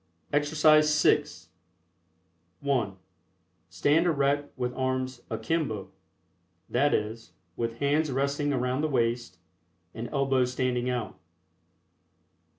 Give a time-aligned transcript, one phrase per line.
[0.33, 1.25] EXERCISE VI.
[2.61, 2.97] (1)
[3.69, 5.91] Stand erect with arms "akimbo,"
[6.67, 9.37] that is, with hands resting around the waist
[9.93, 11.19] and elbows standing out.